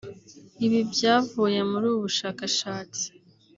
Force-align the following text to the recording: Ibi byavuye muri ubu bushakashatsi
Ibi 0.65 0.79
byavuye 0.91 1.59
muri 1.69 1.85
ubu 1.91 1.99
bushakashatsi 2.05 3.05